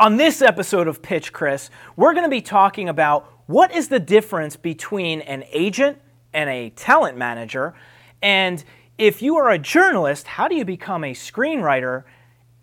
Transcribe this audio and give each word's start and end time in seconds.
On 0.00 0.16
this 0.16 0.40
episode 0.40 0.88
of 0.88 1.02
Pitch 1.02 1.30
Chris, 1.30 1.68
we're 1.94 2.14
going 2.14 2.24
to 2.24 2.30
be 2.30 2.40
talking 2.40 2.88
about 2.88 3.30
what 3.44 3.70
is 3.76 3.88
the 3.88 4.00
difference 4.00 4.56
between 4.56 5.20
an 5.20 5.44
agent 5.52 5.98
and 6.32 6.48
a 6.48 6.70
talent 6.70 7.18
manager, 7.18 7.74
and 8.22 8.64
if 8.96 9.20
you 9.20 9.36
are 9.36 9.50
a 9.50 9.58
journalist, 9.58 10.26
how 10.26 10.48
do 10.48 10.54
you 10.54 10.64
become 10.64 11.04
a 11.04 11.12
screenwriter, 11.12 12.04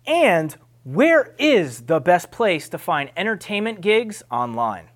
and 0.04 0.56
where 0.82 1.36
is 1.38 1.82
the 1.82 2.00
best 2.00 2.32
place 2.32 2.68
to 2.70 2.76
find 2.76 3.08
entertainment 3.16 3.82
gigs 3.82 4.20
online? 4.32 4.88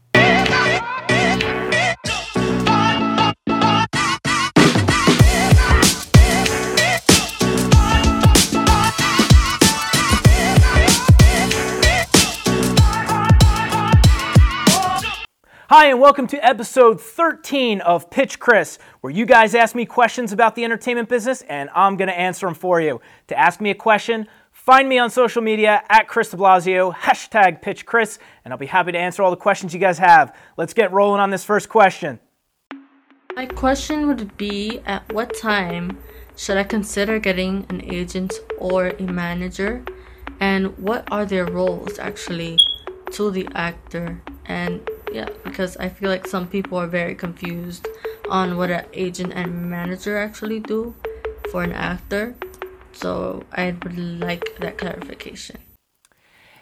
Hi, 15.75 15.87
and 15.87 15.99
welcome 15.99 16.27
to 16.27 16.47
episode 16.47 17.01
13 17.01 17.81
of 17.81 18.11
Pitch 18.11 18.39
Chris, 18.39 18.77
where 19.01 19.11
you 19.11 19.25
guys 19.25 19.55
ask 19.55 19.75
me 19.75 19.87
questions 19.87 20.31
about 20.31 20.55
the 20.55 20.65
entertainment 20.65 21.09
business 21.09 21.41
and 21.49 21.71
I'm 21.75 21.97
going 21.97 22.09
to 22.09 22.19
answer 22.19 22.45
them 22.45 22.55
for 22.55 22.79
you. 22.79 23.01
To 23.29 23.39
ask 23.39 23.59
me 23.59 23.71
a 23.71 23.75
question, 23.75 24.29
find 24.51 24.87
me 24.87 24.99
on 24.99 25.09
social 25.09 25.41
media 25.41 25.83
at 25.89 26.09
Chris 26.09 26.29
DeBlasio, 26.29 26.95
hashtag 26.95 27.63
Pitch 27.63 27.87
Chris, 27.87 28.19
and 28.45 28.53
I'll 28.53 28.59
be 28.59 28.67
happy 28.67 28.93
to 28.93 28.99
answer 28.99 29.23
all 29.23 29.31
the 29.31 29.37
questions 29.39 29.73
you 29.73 29.81
guys 29.81 29.97
have. 29.97 30.37
Let's 30.59 30.75
get 30.75 30.93
rolling 30.93 31.23
on 31.23 31.31
this 31.31 31.43
first 31.43 31.71
question. 31.71 32.21
My 33.35 33.47
question 33.47 34.07
would 34.09 34.37
be 34.37 34.83
At 34.85 35.11
what 35.11 35.35
time 35.35 35.97
should 36.37 36.59
I 36.59 36.65
consider 36.65 37.19
getting 37.19 37.65
an 37.71 37.83
agent 37.91 38.35
or 38.59 38.89
a 38.89 39.05
manager? 39.05 39.83
And 40.39 40.77
what 40.77 41.11
are 41.11 41.25
their 41.25 41.47
roles 41.47 41.99
actually 41.99 42.59
to 43.13 43.31
the 43.31 43.49
actor? 43.55 44.21
And 44.45 44.87
yeah, 45.13 45.29
because 45.45 45.77
I 45.77 45.89
feel 45.89 46.11
like 46.11 46.27
some 46.27 46.47
people 46.47 46.79
are 46.79 46.87
very 46.87 47.15
confused 47.15 47.87
on 48.29 48.57
what 48.57 48.71
an 48.71 48.87
agent 48.93 49.33
and 49.35 49.71
manager 49.71 50.19
actually 50.19 50.61
do 50.61 50.95
for 51.51 51.63
an 51.63 51.73
actor. 51.73 52.35
So 52.93 53.45
I 53.53 53.75
would 53.83 53.99
like 53.99 54.59
that 54.61 54.79
clarification. 54.79 55.59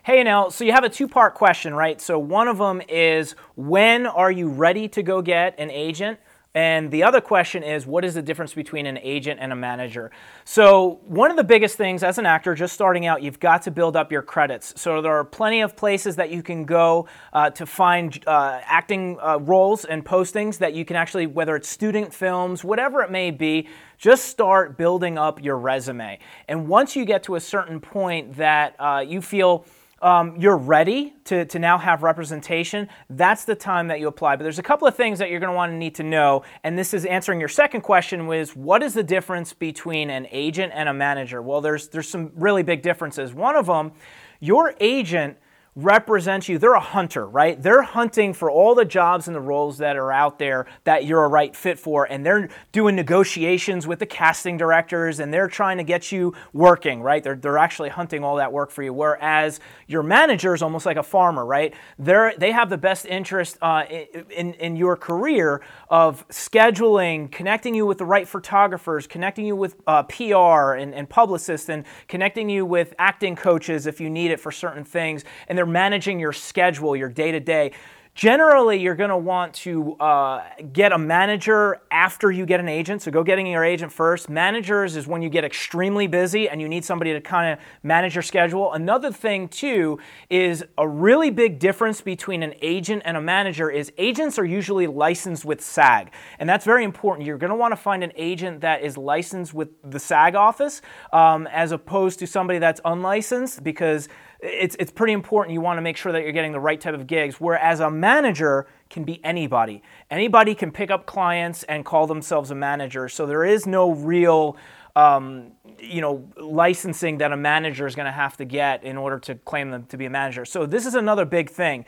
Hey, 0.03 0.21
Annel, 0.21 0.51
so 0.51 0.65
you 0.65 0.73
have 0.73 0.85
a 0.85 0.89
two 0.89 1.07
part 1.07 1.35
question, 1.35 1.75
right? 1.75 2.01
So 2.01 2.19
one 2.19 2.49
of 2.49 2.59
them 2.59 2.81
is 2.89 3.35
when 3.55 4.07
are 4.07 4.31
you 4.31 4.49
ready 4.49 4.89
to 4.89 5.03
go 5.03 5.21
get 5.23 5.59
an 5.59 5.71
agent? 5.71 6.19
And 6.53 6.91
the 6.91 7.05
other 7.05 7.21
question 7.21 7.63
is, 7.63 7.87
what 7.87 8.05
is 8.05 8.15
the 8.15 8.23
difference 8.23 8.55
between 8.55 8.87
an 8.87 8.99
agent 8.99 9.39
and 9.41 9.53
a 9.53 9.57
manager? 9.57 10.11
So, 10.45 11.01
one 11.05 11.31
of 11.31 11.37
the 11.37 11.45
biggest 11.45 11.77
things 11.77 12.03
as 12.03 12.19
an 12.19 12.27
actor, 12.27 12.57
just 12.57 12.75
starting 12.75 13.07
out, 13.07 13.23
you've 13.23 13.39
got 13.39 13.63
to 13.63 13.71
build 13.71 13.95
up 13.95 14.11
your 14.11 14.23
credits. 14.23 14.75
So, 14.81 15.01
there 15.01 15.13
are 15.13 15.25
plenty 15.25 15.61
of 15.61 15.77
places 15.77 16.17
that 16.17 16.31
you 16.31 16.43
can 16.43 16.65
go 16.65 17.07
uh, 17.33 17.51
to 17.51 17.67
find 17.67 18.21
uh, 18.27 18.61
acting 18.65 19.17
uh, 19.21 19.39
roles 19.39 19.85
and 19.85 20.05
postings 20.05 20.59
that 20.59 20.75
you 20.75 20.85
can 20.85 20.97
actually, 20.97 21.29
whether 21.29 21.55
it's 21.55 21.69
student 21.69 22.13
films, 22.13 22.65
whatever 22.65 23.01
it 23.03 23.13
may 23.13 23.31
be, 23.31 23.69
just 23.97 24.25
start 24.25 24.77
building 24.77 25.19
up 25.19 25.41
your 25.41 25.57
resume. 25.57 26.19
And 26.49 26.67
once 26.67 26.97
you 26.97 27.05
get 27.05 27.23
to 27.25 27.37
a 27.37 27.41
certain 27.41 27.79
point 27.79 28.37
that 28.39 28.75
uh, 28.81 29.05
you 29.07 29.21
feel 29.21 29.67
um, 30.03 30.37
you're 30.39 30.57
ready 30.57 31.15
to, 31.25 31.45
to 31.45 31.59
now 31.59 31.77
have 31.79 32.03
representation, 32.03 32.89
that's 33.11 33.45
the 33.45 33.55
time 33.55 33.89
that 33.89 34.01
you 34.01 34.09
apply. 34.09 34.37
But 34.37 34.45
there's 34.45 34.59
a 34.59 34.63
couple 34.63 34.89
of 34.89 34.97
things 34.97 35.19
that 35.19 35.31
you're 35.31 35.41
going 35.41 35.53
to 35.53 35.57
want 35.57 35.73
to 35.73 35.77
need 35.77 35.95
to 35.97 36.03
know, 36.03 36.43
and 36.65 36.79
this 36.79 36.95
is 36.95 37.05
answering 37.05 37.39
your 37.39 37.49
second 37.49 37.83
question 37.83 38.27
was 38.27 38.57
what 38.57 38.83
is 38.83 38.95
the 38.95 39.03
difference 39.03 39.53
between 39.53 40.11
an 40.11 40.27
agent 40.31 40.73
and 40.75 40.89
a 40.89 40.95
manager? 40.95 41.43
Well, 41.43 41.61
there's 41.61 41.89
there's 41.89 42.09
some 42.09 42.33
really 42.35 42.63
big 42.63 42.83
differences. 42.83 43.35
One 43.35 43.57
of 43.57 43.67
them, 43.67 43.93
your 44.41 44.75
agent 44.81 45.37
represents 45.77 46.49
you. 46.49 46.59
They're 46.59 46.75
a 46.75 46.81
hunter, 46.81 47.27
right? 47.27 47.61
They're 47.61 47.83
hunting 47.83 48.35
for 48.35 48.51
all 48.51 48.75
the 48.75 48.85
jobs 48.85 49.29
and 49.29 49.37
the 49.37 49.41
roles 49.41 49.79
that 49.79 49.97
are 49.97 50.11
out 50.11 50.39
there 50.39 50.67
that 50.85 51.05
you're 51.05 51.25
a 51.25 51.29
right 51.29 51.55
fit 51.55 51.79
for. 51.79 52.05
And 52.05 52.27
they're 52.27 52.49
doing 52.73 52.97
negotiations 52.97 53.87
with 53.87 54.01
the 54.01 54.07
casting 54.07 54.57
directors 54.57 55.21
and 55.21 55.33
they're 55.33 55.49
trying 55.49 55.79
to 55.79 55.85
get 55.85 56.11
you 56.11 56.35
working, 56.53 57.03
right? 57.03 57.23
They're, 57.23 57.37
they're 57.37 57.59
actually 57.59 57.91
hunting 57.91 58.25
all 58.25 58.37
that 58.37 58.53
work 58.53 58.71
for 58.71 58.83
you. 58.83 58.93
Whereas 58.93 59.61
your 59.87 60.03
manager 60.03 60.55
is 60.55 60.63
almost 60.63 60.87
like 60.87 60.97
a 60.97 61.03
farmer, 61.03 61.47
right? 61.47 61.73
They're, 61.99 62.35
they 62.37 62.51
have 62.51 62.69
the 62.69 62.79
best 62.79 63.07
interest 63.07 63.57
uh, 63.63 63.85
in, 64.31 64.55
in 64.55 64.75
your 64.75 64.97
career 64.97 65.63
of 65.89 66.27
scheduling, 66.29 67.31
connecting 67.31 67.77
you 67.77 67.87
with 67.87 67.99
the 67.99 68.05
right 68.05 68.27
photographers, 68.27 69.07
connecting 69.07 69.47
you 69.47 69.55
with 69.55 69.77
uh, 69.87 70.03
PR 70.05 70.75
and, 70.75 70.95
and 70.95 71.09
publicists, 71.09 71.69
and 71.69 71.85
connecting 72.09 72.51
you 72.51 72.67
with 72.67 72.93
acting 72.99 73.37
coaches 73.37 73.87
if 73.87 74.01
you 74.01 74.11
need 74.11 74.33
it 74.33 74.41
for 74.41 74.51
certain 74.51 74.85
things. 74.85 75.25
And 75.47 75.60
they're 75.61 75.67
managing 75.67 76.19
your 76.19 76.33
schedule, 76.33 76.97
your 76.97 77.11
day 77.11 77.33
to 77.33 77.39
day. 77.39 77.73
Generally, 78.15 78.81
you're 78.81 78.97
going 78.97 79.11
to 79.11 79.17
want 79.17 79.55
to 79.55 79.95
uh, 79.97 80.43
get 80.73 80.91
a 80.91 80.99
manager 80.99 81.83
after 81.91 82.31
you 82.31 82.47
get 82.47 82.61
an 82.61 82.69
agent. 82.69 83.03
So 83.03 83.11
go 83.11 83.23
getting 83.23 83.47
your 83.47 83.63
agent 83.63 83.93
first. 83.93 84.31
Managers 84.31 84.97
is 84.97 85.07
when 85.07 85.21
you 85.21 85.29
get 85.29 85.45
extremely 85.45 86.07
busy 86.07 86.49
and 86.49 86.63
you 86.63 86.69
need 86.69 86.85
somebody 86.85 87.13
to 87.13 87.21
kind 87.21 87.53
of 87.53 87.65
manage 87.83 88.15
your 88.15 88.23
schedule. 88.23 88.73
Another 88.73 89.13
thing, 89.13 89.49
too, 89.49 89.99
is 90.31 90.65
a 90.79 90.89
really 90.89 91.31
big 91.31 91.59
difference 91.59 92.01
between 92.01 92.43
an 92.43 92.55
agent 92.63 93.03
and 93.05 93.19
a 93.19 93.21
manager 93.21 93.71
is 93.71 93.93
agents 93.99 94.39
are 94.39 94.47
usually 94.47 94.87
licensed 94.87 95.45
with 95.45 95.61
SAG. 95.61 96.11
And 96.39 96.49
that's 96.49 96.65
very 96.65 96.85
important. 96.85 97.27
You're 97.27 97.39
going 97.39 97.51
to 97.51 97.57
want 97.57 97.73
to 97.73 97.77
find 97.77 98.03
an 98.03 98.13
agent 98.17 98.63
that 98.63 98.83
is 98.83 98.97
licensed 98.97 99.53
with 99.53 99.69
the 99.85 100.01
SAG 100.01 100.35
office 100.35 100.81
um, 101.13 101.47
as 101.47 101.71
opposed 101.71 102.19
to 102.21 102.27
somebody 102.27 102.59
that's 102.59 102.81
unlicensed 102.85 103.63
because 103.63 104.09
it's, 104.43 104.77
it's 104.79 104.91
pretty 104.91 105.13
important. 105.13 105.53
You 105.53 105.61
want 105.61 105.79
to 105.79 105.83
make 105.83 105.97
sure 105.97 106.13
that 106.13 106.23
you're 106.23 106.33
getting 106.33 106.53
the 106.53 106.61
right 106.61 106.81
type 106.81 106.95
of 106.95 107.07
gigs. 107.07 107.41
Whereas 107.41 107.81
a 107.81 107.91
manager 107.91 108.67
can 108.89 109.05
be 109.05 109.23
anybody. 109.25 109.83
Anybody 110.11 110.55
can 110.55 110.71
pick 110.73 110.91
up 110.91 111.07
clients 111.07 111.63
and 111.65 111.85
call 111.85 112.07
themselves 112.07 112.51
a 112.51 112.55
manager. 112.55 113.09
So 113.09 113.27
there 113.27 113.45
is 113.45 113.67
no 113.67 113.93
real, 113.93 114.57
um, 114.97 115.53
you 115.79 116.01
know, 116.01 116.29
licensing 116.37 117.19
that 117.19 117.33
a 117.33 117.37
manager 117.37 117.87
is 117.87 117.95
going 117.95 118.07
to 118.07 118.13
have 118.13 118.37
to 118.39 118.45
get 118.45 118.83
in 118.83 118.97
order 118.97 119.19
to 119.21 119.35
claim 119.37 119.71
them 119.71 119.85
to 119.87 119.97
be 119.97 120.07
a 120.07 120.11
manager. 120.11 120.45
So 120.45 120.67
this 120.67 120.87
is 120.87 120.95
another 120.95 121.25
big 121.25 121.51
thing. 121.51 121.85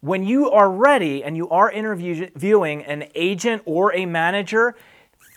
When 0.00 0.22
you 0.22 0.50
are 0.50 0.70
ready 0.70 1.24
and 1.24 1.36
you 1.36 1.48
are 1.50 1.70
interviewing 1.70 2.84
an 2.84 3.08
agent 3.16 3.62
or 3.64 3.92
a 3.94 4.06
manager, 4.06 4.76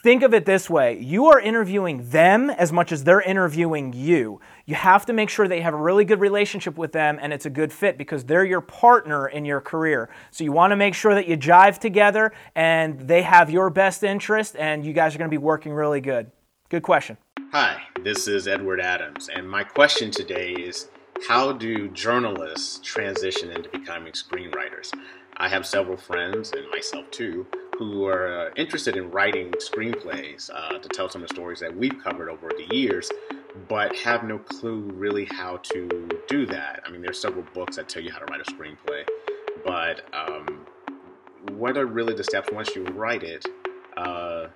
Think 0.03 0.23
of 0.23 0.33
it 0.33 0.45
this 0.45 0.67
way 0.67 0.97
you 0.99 1.27
are 1.27 1.39
interviewing 1.39 2.09
them 2.09 2.49
as 2.49 2.71
much 2.71 2.91
as 2.91 3.03
they're 3.03 3.21
interviewing 3.21 3.93
you. 3.93 4.41
You 4.65 4.73
have 4.73 5.05
to 5.05 5.13
make 5.13 5.29
sure 5.29 5.47
that 5.47 5.55
you 5.55 5.61
have 5.61 5.75
a 5.75 5.81
really 5.81 6.05
good 6.05 6.19
relationship 6.19 6.75
with 6.75 6.91
them 6.91 7.19
and 7.21 7.31
it's 7.31 7.45
a 7.45 7.51
good 7.51 7.71
fit 7.71 7.99
because 7.99 8.25
they're 8.25 8.43
your 8.43 8.61
partner 8.61 9.27
in 9.27 9.45
your 9.45 9.61
career. 9.61 10.09
So 10.31 10.43
you 10.43 10.51
want 10.51 10.71
to 10.71 10.75
make 10.75 10.95
sure 10.95 11.13
that 11.13 11.27
you 11.27 11.37
jive 11.37 11.77
together 11.77 12.33
and 12.55 12.99
they 12.99 13.21
have 13.21 13.51
your 13.51 13.69
best 13.69 14.03
interest 14.03 14.55
and 14.57 14.83
you 14.83 14.91
guys 14.91 15.13
are 15.13 15.19
going 15.19 15.29
to 15.29 15.33
be 15.33 15.37
working 15.37 15.71
really 15.71 16.01
good. 16.01 16.31
Good 16.69 16.81
question. 16.81 17.17
Hi, 17.51 17.81
this 18.01 18.27
is 18.27 18.47
Edward 18.47 18.79
Adams, 18.79 19.27
and 19.27 19.47
my 19.47 19.63
question 19.63 20.09
today 20.09 20.53
is 20.53 20.87
how 21.27 21.51
do 21.51 21.89
journalists 21.89 22.79
transition 22.79 23.51
into 23.51 23.69
becoming 23.69 24.13
screenwriters? 24.13 24.91
I 25.35 25.49
have 25.49 25.65
several 25.65 25.97
friends, 25.97 26.53
and 26.53 26.69
myself 26.71 27.11
too, 27.11 27.45
who 27.81 28.05
are 28.05 28.49
uh, 28.49 28.53
interested 28.57 28.95
in 28.95 29.09
writing 29.09 29.51
screenplays 29.53 30.51
uh, 30.53 30.77
to 30.77 30.87
tell 30.89 31.09
some 31.09 31.23
of 31.23 31.27
the 31.27 31.33
stories 31.33 31.59
that 31.59 31.75
we've 31.75 31.97
covered 32.03 32.29
over 32.29 32.51
the 32.55 32.75
years, 32.75 33.09
but 33.67 33.95
have 33.95 34.23
no 34.23 34.37
clue 34.37 34.81
really 34.93 35.25
how 35.25 35.57
to 35.63 36.07
do 36.27 36.45
that. 36.45 36.83
I 36.85 36.91
mean, 36.91 37.01
there's 37.01 37.19
several 37.19 37.43
books 37.55 37.77
that 37.77 37.89
tell 37.89 38.03
you 38.03 38.11
how 38.11 38.19
to 38.19 38.25
write 38.25 38.39
a 38.39 38.51
screenplay, 38.51 39.03
but 39.65 40.03
um, 40.13 40.63
what 41.57 41.75
are 41.75 41.87
really 41.87 42.13
the 42.13 42.23
steps 42.23 42.49
once 42.51 42.75
you 42.75 42.83
write 42.83 43.23
it? 43.23 43.47
Uh, 43.97 44.49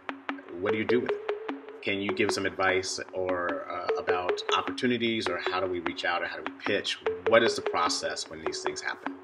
what 0.59 0.73
do 0.73 0.77
you 0.77 0.85
do 0.85 0.99
with 0.99 1.09
it? 1.09 1.81
Can 1.81 2.01
you 2.01 2.11
give 2.11 2.31
some 2.31 2.45
advice 2.45 2.99
or 3.11 3.65
uh, 3.67 3.87
about 3.99 4.39
opportunities, 4.55 5.27
or 5.27 5.39
how 5.49 5.59
do 5.59 5.65
we 5.65 5.79
reach 5.79 6.05
out, 6.05 6.21
or 6.21 6.27
how 6.27 6.37
do 6.37 6.43
we 6.45 6.59
pitch? 6.63 6.99
What 7.25 7.41
is 7.41 7.55
the 7.55 7.63
process 7.63 8.29
when 8.29 8.43
these 8.45 8.61
things 8.61 8.81
happen? 8.81 9.15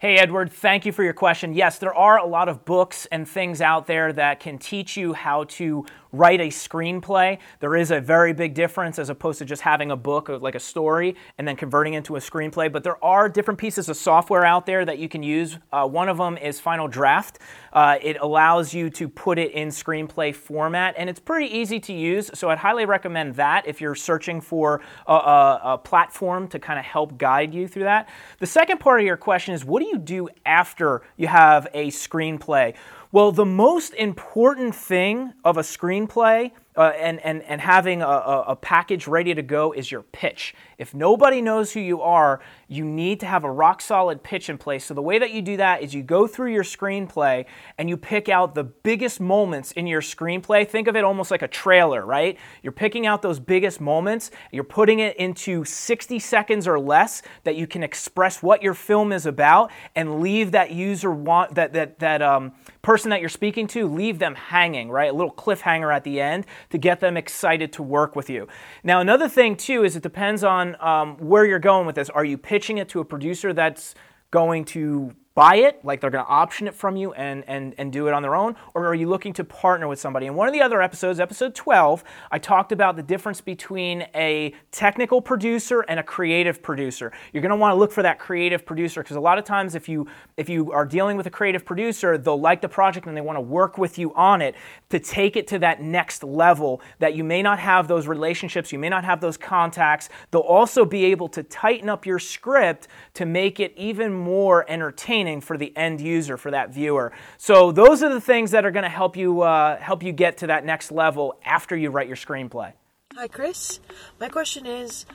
Hey, 0.00 0.16
Edward, 0.16 0.50
thank 0.50 0.86
you 0.86 0.92
for 0.92 1.04
your 1.04 1.12
question. 1.12 1.52
Yes, 1.52 1.76
there 1.76 1.94
are 1.94 2.16
a 2.16 2.24
lot 2.24 2.48
of 2.48 2.64
books 2.64 3.04
and 3.12 3.28
things 3.28 3.60
out 3.60 3.86
there 3.86 4.14
that 4.14 4.40
can 4.40 4.56
teach 4.56 4.96
you 4.96 5.12
how 5.12 5.44
to 5.44 5.84
write 6.12 6.40
a 6.40 6.48
screenplay. 6.48 7.38
There 7.60 7.76
is 7.76 7.90
a 7.90 8.00
very 8.00 8.32
big 8.32 8.54
difference 8.54 8.98
as 8.98 9.10
opposed 9.10 9.38
to 9.38 9.44
just 9.44 9.62
having 9.62 9.90
a 9.90 9.96
book 9.96 10.28
like 10.28 10.54
a 10.54 10.60
story 10.60 11.16
and 11.38 11.46
then 11.46 11.56
converting 11.56 11.94
into 11.94 12.16
a 12.16 12.20
screenplay. 12.20 12.70
But 12.72 12.84
there 12.84 13.02
are 13.04 13.28
different 13.28 13.58
pieces 13.58 13.88
of 13.88 13.96
software 13.96 14.44
out 14.44 14.66
there 14.66 14.84
that 14.84 14.98
you 14.98 15.08
can 15.08 15.22
use. 15.22 15.58
Uh, 15.72 15.86
one 15.86 16.08
of 16.08 16.18
them 16.18 16.36
is 16.36 16.60
Final 16.60 16.88
Draft. 16.88 17.38
Uh, 17.72 17.96
it 18.02 18.16
allows 18.20 18.74
you 18.74 18.90
to 18.90 19.08
put 19.08 19.38
it 19.38 19.52
in 19.52 19.68
screenplay 19.68 20.34
format, 20.34 20.94
and 20.96 21.08
it's 21.08 21.20
pretty 21.20 21.46
easy 21.56 21.78
to 21.78 21.92
use. 21.92 22.30
So 22.34 22.50
I'd 22.50 22.58
highly 22.58 22.84
recommend 22.84 23.36
that 23.36 23.66
if 23.66 23.80
you're 23.80 23.94
searching 23.94 24.40
for 24.40 24.80
a, 25.06 25.12
a, 25.12 25.60
a 25.64 25.78
platform 25.78 26.48
to 26.48 26.58
kind 26.58 26.78
of 26.78 26.84
help 26.84 27.16
guide 27.16 27.54
you 27.54 27.68
through 27.68 27.84
that. 27.84 28.08
The 28.38 28.46
second 28.46 28.78
part 28.78 29.00
of 29.00 29.06
your 29.06 29.16
question 29.16 29.54
is 29.54 29.64
what 29.64 29.80
do 29.80 29.86
you 29.86 29.98
do 29.98 30.28
after 30.44 31.02
you 31.16 31.28
have 31.28 31.68
a 31.74 31.88
screenplay? 31.88 32.74
Well, 33.12 33.32
the 33.32 33.44
most 33.44 33.92
important 33.94 34.72
thing 34.72 35.32
of 35.44 35.56
a 35.56 35.62
screenplay 35.62 36.52
uh, 36.76 36.92
and, 36.96 37.18
and, 37.20 37.42
and 37.42 37.60
having 37.60 38.00
a, 38.00 38.06
a, 38.06 38.56
package 38.56 39.08
ready 39.08 39.34
to 39.34 39.42
go 39.42 39.72
is 39.72 39.90
your 39.90 40.02
pitch. 40.02 40.54
If 40.78 40.94
nobody 40.94 41.42
knows 41.42 41.72
who 41.72 41.80
you 41.80 42.00
are, 42.00 42.40
you 42.68 42.84
need 42.84 43.18
to 43.20 43.26
have 43.26 43.42
a 43.42 43.50
rock 43.50 43.80
solid 43.80 44.22
pitch 44.22 44.48
in 44.48 44.56
place. 44.56 44.84
So 44.84 44.94
the 44.94 45.02
way 45.02 45.18
that 45.18 45.32
you 45.32 45.42
do 45.42 45.56
that 45.56 45.82
is 45.82 45.94
you 45.94 46.04
go 46.04 46.28
through 46.28 46.52
your 46.52 46.62
screenplay 46.62 47.44
and 47.76 47.88
you 47.88 47.96
pick 47.96 48.28
out 48.28 48.54
the 48.54 48.62
biggest 48.62 49.20
moments 49.20 49.72
in 49.72 49.88
your 49.88 50.00
screenplay. 50.00 50.66
Think 50.66 50.86
of 50.86 50.94
it 50.94 51.02
almost 51.02 51.32
like 51.32 51.42
a 51.42 51.48
trailer, 51.48 52.06
right? 52.06 52.38
You're 52.62 52.72
picking 52.72 53.04
out 53.04 53.20
those 53.20 53.40
biggest 53.40 53.80
moments, 53.80 54.30
you're 54.52 54.62
putting 54.62 55.00
it 55.00 55.16
into 55.16 55.64
60 55.64 56.18
seconds 56.20 56.68
or 56.68 56.78
less 56.78 57.22
that 57.42 57.56
you 57.56 57.66
can 57.66 57.82
express 57.82 58.44
what 58.44 58.62
your 58.62 58.74
film 58.74 59.10
is 59.10 59.26
about 59.26 59.72
and 59.96 60.20
leave 60.20 60.52
that 60.52 60.70
user 60.70 61.10
want 61.10 61.56
that 61.56 61.72
that 61.72 61.98
that 61.98 62.22
um, 62.22 62.52
person 62.82 63.10
that 63.10 63.20
you're 63.20 63.28
speaking 63.28 63.66
to, 63.66 63.86
leave 63.86 64.18
them 64.18 64.34
hanging, 64.34 64.90
right? 64.90 65.10
A 65.10 65.14
little 65.14 65.32
cliffhanger 65.32 65.94
at 65.94 66.04
the 66.04 66.20
end 66.20 66.46
to 66.70 66.78
get 66.78 67.00
them 67.00 67.16
excited 67.16 67.72
to 67.74 67.82
work 67.82 68.16
with 68.16 68.30
you. 68.30 68.48
Now, 68.82 69.00
another 69.00 69.28
thing 69.28 69.56
too 69.56 69.84
is 69.84 69.96
it 69.96 70.02
depends 70.02 70.42
on 70.42 70.76
um, 70.80 71.16
where 71.18 71.44
you're 71.44 71.58
going 71.58 71.86
with 71.86 71.96
this. 71.96 72.10
Are 72.10 72.24
you 72.24 72.38
pitching 72.38 72.78
it 72.78 72.88
to 72.90 73.00
a 73.00 73.04
producer 73.04 73.52
that's 73.52 73.94
going 74.30 74.64
to 74.64 75.14
buy 75.34 75.56
it, 75.56 75.84
like 75.84 76.00
they're 76.00 76.10
going 76.10 76.24
to 76.24 76.30
option 76.30 76.66
it 76.66 76.74
from 76.74 76.96
you 76.96 77.12
and, 77.12 77.44
and, 77.46 77.72
and 77.78 77.92
do 77.92 78.08
it 78.08 78.14
on 78.14 78.20
their 78.20 78.34
own, 78.34 78.56
or 78.74 78.86
are 78.86 78.94
you 78.94 79.08
looking 79.08 79.32
to 79.34 79.44
partner 79.44 79.86
with 79.86 80.00
somebody? 80.00 80.26
In 80.26 80.34
one 80.34 80.48
of 80.48 80.52
the 80.52 80.60
other 80.60 80.82
episodes, 80.82 81.20
episode 81.20 81.54
12, 81.54 82.02
I 82.32 82.38
talked 82.38 82.72
about 82.72 82.96
the 82.96 83.02
difference 83.02 83.40
between 83.40 84.06
a 84.14 84.52
technical 84.72 85.20
producer 85.20 85.82
and 85.82 86.00
a 86.00 86.02
creative 86.02 86.62
producer. 86.62 87.12
You're 87.32 87.42
going 87.42 87.50
to 87.50 87.56
want 87.56 87.72
to 87.72 87.78
look 87.78 87.92
for 87.92 88.02
that 88.02 88.18
creative 88.18 88.66
producer 88.66 89.02
because 89.02 89.16
a 89.16 89.20
lot 89.20 89.38
of 89.38 89.44
times 89.44 89.76
if 89.76 89.88
you 89.88 90.08
if 90.36 90.48
you 90.48 90.72
are 90.72 90.84
dealing 90.84 91.16
with 91.16 91.26
a 91.26 91.30
creative 91.30 91.64
producer, 91.64 92.18
they'll 92.18 92.40
like 92.40 92.60
the 92.60 92.68
project 92.68 93.06
and 93.06 93.16
they 93.16 93.20
want 93.20 93.36
to 93.36 93.40
work 93.42 93.78
with 93.78 93.98
you 93.98 94.12
on 94.14 94.42
it 94.42 94.56
to 94.88 94.98
take 94.98 95.36
it 95.36 95.46
to 95.48 95.58
that 95.60 95.80
next 95.80 96.24
level 96.24 96.80
that 96.98 97.14
you 97.14 97.22
may 97.22 97.40
not 97.40 97.60
have 97.60 97.86
those 97.86 98.08
relationships, 98.08 98.72
you 98.72 98.78
may 98.78 98.88
not 98.88 99.04
have 99.04 99.20
those 99.20 99.36
contacts. 99.36 100.08
They'll 100.32 100.40
also 100.40 100.84
be 100.84 101.04
able 101.06 101.28
to 101.28 101.42
tighten 101.44 101.88
up 101.88 102.04
your 102.04 102.18
script 102.18 102.88
to 103.14 103.26
make 103.26 103.60
it 103.60 103.72
even 103.76 104.12
more 104.12 104.68
entertaining 104.68 105.19
entertaining 105.20 105.40
for 105.40 105.56
the 105.56 105.76
end 105.76 106.00
user, 106.00 106.36
for 106.36 106.50
that 106.50 106.70
viewer. 106.70 107.12
So 107.38 107.72
those 107.72 108.02
are 108.02 108.12
the 108.12 108.20
things 108.20 108.50
that 108.52 108.64
are 108.64 108.70
going 108.70 108.84
to 108.84 108.88
help 108.88 109.16
you 109.16 109.42
uh, 109.42 109.78
help 109.78 110.02
you 110.02 110.12
get 110.12 110.38
to 110.38 110.46
that 110.48 110.64
next 110.64 110.90
level 110.90 111.38
after 111.44 111.76
you 111.76 111.90
write 111.90 112.06
your 112.06 112.16
screenplay. 112.16 112.72
Hi, 113.14 113.28
Chris. 113.28 113.80
My 114.18 114.28
question 114.28 114.66
is: 114.66 115.06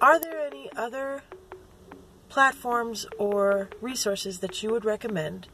Are 0.00 0.18
there 0.18 0.40
any 0.40 0.70
other 0.76 1.22
platforms 2.28 3.06
or 3.18 3.68
resources 3.80 4.40
that 4.40 4.62
you 4.62 4.70
would 4.70 4.84
recommend 4.84 5.48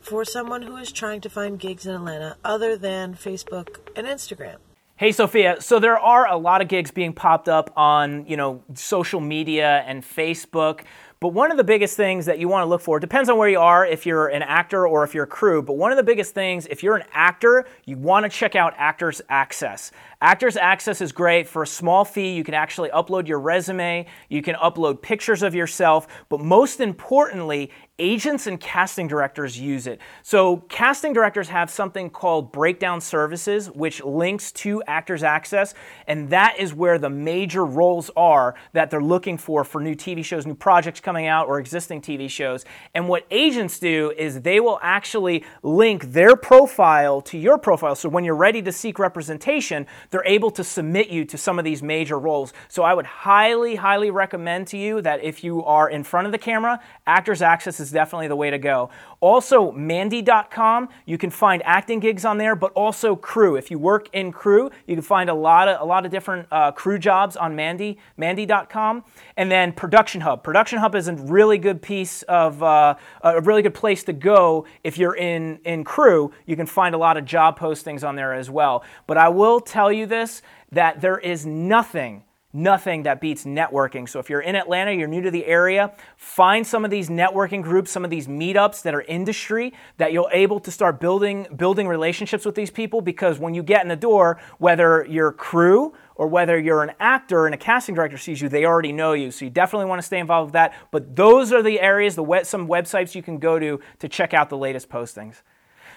for 0.00 0.24
someone 0.24 0.62
who 0.62 0.76
is 0.76 0.90
trying 0.90 1.20
to 1.20 1.28
find 1.28 1.58
gigs 1.58 1.86
in 1.86 1.94
Atlanta 1.94 2.36
other 2.44 2.76
than 2.76 3.14
Facebook 3.14 3.78
and 3.94 4.06
Instagram? 4.06 4.56
Hey 5.00 5.12
Sophia, 5.12 5.62
so 5.62 5.78
there 5.78 5.98
are 5.98 6.28
a 6.28 6.36
lot 6.36 6.60
of 6.60 6.68
gigs 6.68 6.90
being 6.90 7.14
popped 7.14 7.48
up 7.48 7.72
on, 7.74 8.26
you 8.26 8.36
know, 8.36 8.62
social 8.74 9.18
media 9.18 9.82
and 9.86 10.02
Facebook. 10.02 10.82
But 11.20 11.34
one 11.34 11.50
of 11.50 11.58
the 11.58 11.64
biggest 11.64 11.98
things 11.98 12.24
that 12.24 12.38
you 12.38 12.48
want 12.48 12.64
to 12.64 12.66
look 12.66 12.80
for 12.80 12.98
depends 12.98 13.28
on 13.28 13.36
where 13.36 13.50
you 13.50 13.60
are, 13.60 13.84
if 13.84 14.06
you're 14.06 14.28
an 14.28 14.40
actor 14.40 14.88
or 14.88 15.04
if 15.04 15.14
you're 15.14 15.24
a 15.24 15.26
crew. 15.26 15.60
But 15.60 15.74
one 15.74 15.90
of 15.90 15.98
the 15.98 16.02
biggest 16.02 16.32
things, 16.32 16.66
if 16.70 16.82
you're 16.82 16.96
an 16.96 17.04
actor, 17.12 17.66
you 17.84 17.98
want 17.98 18.24
to 18.24 18.30
check 18.30 18.56
out 18.56 18.72
Actors 18.78 19.20
Access. 19.28 19.92
Actors 20.22 20.56
Access 20.56 21.02
is 21.02 21.12
great 21.12 21.46
for 21.46 21.62
a 21.62 21.66
small 21.66 22.06
fee. 22.06 22.32
You 22.32 22.42
can 22.42 22.54
actually 22.54 22.88
upload 22.88 23.28
your 23.28 23.38
resume, 23.38 24.06
you 24.30 24.40
can 24.40 24.54
upload 24.54 25.02
pictures 25.02 25.42
of 25.42 25.54
yourself, 25.54 26.08
but 26.30 26.40
most 26.40 26.80
importantly, 26.80 27.70
agents 28.00 28.46
and 28.46 28.58
casting 28.58 29.06
directors 29.06 29.60
use 29.60 29.86
it. 29.86 30.00
So, 30.22 30.56
casting 30.68 31.12
directors 31.12 31.48
have 31.48 31.70
something 31.70 32.10
called 32.10 32.50
breakdown 32.50 33.00
services, 33.00 33.70
which 33.70 34.02
links 34.02 34.50
to 34.52 34.82
Actors 34.86 35.22
Access, 35.22 35.74
and 36.08 36.30
that 36.30 36.58
is 36.58 36.74
where 36.74 36.98
the 36.98 37.10
major 37.10 37.64
roles 37.64 38.10
are 38.16 38.54
that 38.72 38.90
they're 38.90 39.02
looking 39.02 39.36
for 39.36 39.62
for 39.62 39.80
new 39.80 39.94
TV 39.94 40.24
shows, 40.24 40.46
new 40.46 40.54
projects 40.54 40.98
coming 40.98 41.26
out, 41.26 41.46
or 41.46 41.60
existing 41.60 42.00
TV 42.00 42.28
shows. 42.28 42.64
And 42.94 43.06
what 43.08 43.26
agents 43.30 43.78
do 43.78 44.12
is 44.16 44.40
they 44.40 44.58
will 44.58 44.80
actually 44.82 45.44
link 45.62 46.12
their 46.12 46.34
profile 46.34 47.20
to 47.22 47.38
your 47.38 47.58
profile. 47.58 47.94
So, 47.94 48.08
when 48.08 48.24
you're 48.24 48.34
ready 48.34 48.62
to 48.62 48.72
seek 48.72 48.98
representation, 48.98 49.86
they're 50.10 50.26
able 50.26 50.50
to 50.52 50.64
submit 50.64 51.08
you 51.10 51.24
to 51.26 51.36
some 51.36 51.58
of 51.58 51.64
these 51.64 51.82
major 51.82 52.18
roles. 52.18 52.54
So, 52.68 52.82
I 52.82 52.94
would 52.94 53.06
highly, 53.06 53.76
highly 53.76 54.10
recommend 54.10 54.66
to 54.68 54.78
you 54.78 55.02
that 55.02 55.22
if 55.22 55.44
you 55.44 55.62
are 55.64 55.90
in 55.90 56.02
front 56.02 56.26
of 56.26 56.32
the 56.32 56.38
camera, 56.38 56.80
Actors 57.06 57.42
Access 57.42 57.78
is 57.78 57.89
definitely 57.90 58.28
the 58.28 58.36
way 58.36 58.50
to 58.50 58.58
go. 58.58 58.90
Also, 59.20 59.70
Mandy.com, 59.72 60.88
you 61.04 61.18
can 61.18 61.30
find 61.30 61.62
acting 61.64 62.00
gigs 62.00 62.24
on 62.24 62.38
there, 62.38 62.56
but 62.56 62.72
also 62.72 63.14
crew. 63.14 63.56
If 63.56 63.70
you 63.70 63.78
work 63.78 64.08
in 64.12 64.32
crew, 64.32 64.70
you 64.86 64.96
can 64.96 65.02
find 65.02 65.28
a 65.28 65.34
lot 65.34 65.68
of 65.68 65.80
a 65.80 65.84
lot 65.84 66.04
of 66.04 66.10
different 66.10 66.46
uh, 66.50 66.72
crew 66.72 66.98
jobs 66.98 67.36
on 67.36 67.54
Mandy, 67.54 67.98
Mandy.com, 68.16 69.04
and 69.36 69.50
then 69.50 69.72
Production 69.72 70.22
Hub. 70.22 70.42
Production 70.42 70.78
Hub 70.78 70.94
is 70.94 71.08
a 71.08 71.14
really 71.14 71.58
good 71.58 71.82
piece 71.82 72.22
of 72.22 72.62
uh, 72.62 72.94
a 73.22 73.40
really 73.40 73.62
good 73.62 73.74
place 73.74 74.04
to 74.04 74.12
go 74.12 74.66
if 74.84 74.98
you're 74.98 75.16
in 75.16 75.60
in 75.64 75.84
crew. 75.84 76.32
You 76.46 76.56
can 76.56 76.66
find 76.66 76.94
a 76.94 76.98
lot 76.98 77.16
of 77.16 77.24
job 77.24 77.58
postings 77.58 78.06
on 78.06 78.16
there 78.16 78.32
as 78.32 78.50
well. 78.50 78.84
But 79.06 79.18
I 79.18 79.28
will 79.28 79.60
tell 79.60 79.92
you 79.92 80.06
this: 80.06 80.42
that 80.72 81.00
there 81.00 81.18
is 81.18 81.44
nothing 81.44 82.24
nothing 82.52 83.04
that 83.04 83.20
beats 83.20 83.44
networking. 83.44 84.08
So 84.08 84.18
if 84.18 84.28
you're 84.28 84.40
in 84.40 84.56
Atlanta, 84.56 84.92
you're 84.92 85.08
new 85.08 85.20
to 85.22 85.30
the 85.30 85.46
area, 85.46 85.92
find 86.16 86.66
some 86.66 86.84
of 86.84 86.90
these 86.90 87.08
networking 87.08 87.62
groups, 87.62 87.90
some 87.90 88.04
of 88.04 88.10
these 88.10 88.26
meetups 88.26 88.82
that 88.82 88.94
are 88.94 89.02
industry 89.02 89.72
that 89.98 90.12
you'll 90.12 90.28
able 90.32 90.58
to 90.60 90.70
start 90.70 91.00
building 91.00 91.46
building 91.56 91.86
relationships 91.86 92.44
with 92.44 92.54
these 92.54 92.70
people 92.70 93.00
because 93.00 93.38
when 93.38 93.54
you 93.54 93.62
get 93.62 93.82
in 93.82 93.88
the 93.88 93.96
door, 93.96 94.40
whether 94.58 95.06
you're 95.08 95.32
crew 95.32 95.94
or 96.16 96.26
whether 96.26 96.58
you're 96.58 96.82
an 96.82 96.92
actor 97.00 97.46
and 97.46 97.54
a 97.54 97.58
casting 97.58 97.94
director 97.94 98.18
sees 98.18 98.40
you, 98.40 98.48
they 98.48 98.64
already 98.64 98.92
know 98.92 99.12
you. 99.12 99.30
So 99.30 99.44
you 99.44 99.50
definitely 99.50 99.86
want 99.86 100.00
to 100.00 100.06
stay 100.06 100.18
involved 100.18 100.48
with 100.48 100.52
that. 100.54 100.74
But 100.90 101.16
those 101.16 101.52
are 101.52 101.62
the 101.62 101.80
areas, 101.80 102.14
the 102.14 102.22
web, 102.22 102.46
some 102.46 102.68
websites 102.68 103.14
you 103.14 103.22
can 103.22 103.38
go 103.38 103.58
to 103.58 103.80
to 104.00 104.08
check 104.08 104.34
out 104.34 104.50
the 104.50 104.58
latest 104.58 104.88
postings. 104.88 105.42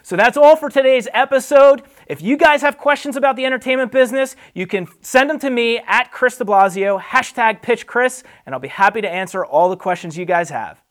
So 0.05 0.17
that's 0.17 0.35
all 0.35 0.57
for 0.57 0.69
today's 0.69 1.07
episode. 1.13 1.83
If 2.07 2.21
you 2.21 2.35
guys 2.35 2.61
have 2.61 2.77
questions 2.77 3.15
about 3.15 3.37
the 3.37 3.45
entertainment 3.45 3.89
business, 3.93 4.35
you 4.53 4.67
can 4.67 4.87
send 4.99 5.29
them 5.29 5.39
to 5.39 5.49
me 5.49 5.79
at 5.87 6.11
Chris 6.11 6.37
DeBlasio, 6.37 7.01
hashtag 7.01 7.61
pitch 7.61 7.87
Chris, 7.87 8.21
and 8.45 8.53
I'll 8.53 8.59
be 8.59 8.67
happy 8.67 8.99
to 8.99 9.09
answer 9.09 9.45
all 9.45 9.69
the 9.69 9.77
questions 9.77 10.17
you 10.17 10.25
guys 10.25 10.49
have. 10.49 10.82